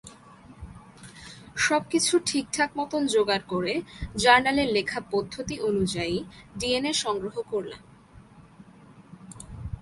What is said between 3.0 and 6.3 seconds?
জোগাড় করে, জার্নালের লেখা পদ্ধতি অনুযায়ী